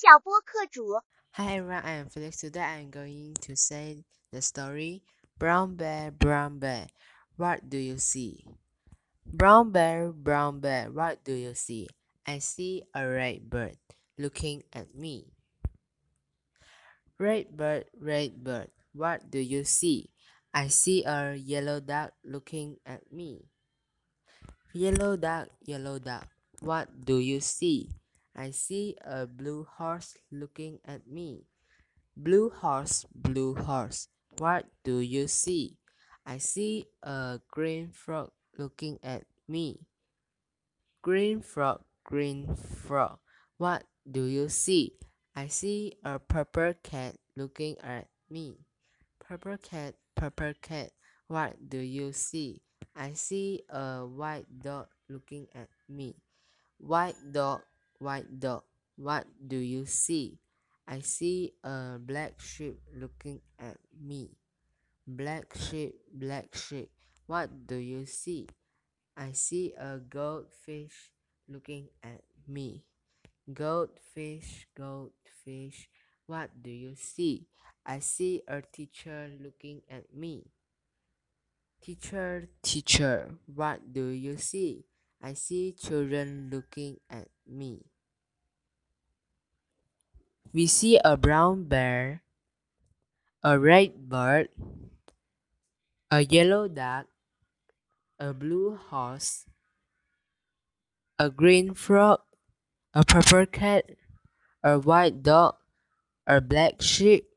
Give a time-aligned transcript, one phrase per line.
[0.00, 1.02] 小播客主。
[1.32, 2.40] Hi everyone, I am Felix.
[2.40, 5.02] Today I am going to say the story
[5.38, 6.86] Brown Bear, Brown Bear,
[7.36, 8.44] what do you see?
[9.26, 11.86] Brown Bear, Brown Bear, what do you see?
[12.26, 13.76] I see a red bird
[14.18, 15.32] looking at me.
[17.18, 20.10] Red bird, red bird, what do you see?
[20.52, 23.44] I see a yellow duck looking at me.
[24.72, 26.26] Yellow duck, yellow duck,
[26.60, 27.90] what do you see?
[28.35, 31.45] I see a blue horse looking at me.
[32.17, 35.77] Blue horse, blue horse, what do you see?
[36.25, 39.79] I see a green frog looking at me.
[41.01, 43.19] Green frog, green frog,
[43.57, 44.93] what do you see?
[45.35, 48.57] I see a purple cat looking at me.
[49.19, 50.91] Purple cat, purple cat,
[51.27, 52.61] what do you see?
[52.95, 56.15] I see a white dog looking at me.
[56.77, 57.61] White dog,
[58.05, 58.61] white dog,
[58.95, 60.37] what do you see?
[60.87, 64.37] I see a black sheep looking at me.
[65.07, 66.91] Black sheep, black sheep,
[67.25, 68.45] what do you see?
[69.17, 71.09] I see a goldfish
[71.49, 72.85] looking at me.
[73.51, 75.89] Goldfish, goldfish,
[76.27, 77.47] what do you see?
[77.85, 80.51] I see a teacher looking at me.
[81.81, 84.85] Teacher, teacher, what do you see?
[85.21, 87.85] I see children looking at me.
[90.55, 92.23] We see a brown bear,
[93.43, 94.47] a red bird,
[96.09, 97.07] a yellow duck,
[98.17, 99.51] a blue horse,
[101.19, 102.21] a green frog,
[102.93, 103.99] a purple cat,
[104.63, 105.55] a white dog,
[106.25, 107.27] a black sheep,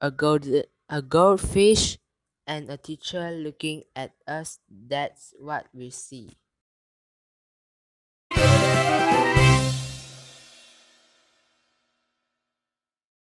[0.00, 1.98] a gold a goldfish,
[2.46, 4.60] and a teacher looking at us.
[4.70, 6.38] That's what we see.